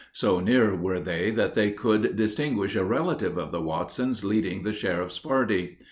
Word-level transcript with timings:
So 0.13 0.39
near 0.39 0.73
were 0.75 0.99
they 0.99 1.29
that 1.29 1.53
they 1.53 1.69
could 1.69 2.15
distinguish 2.15 2.75
a 2.75 2.83
relative 2.83 3.37
of 3.37 3.51
the 3.51 3.61
Watsons 3.61 4.23
leading 4.25 4.63
the 4.63 4.73
sheriff's 4.73 5.19
party. 5.19 5.77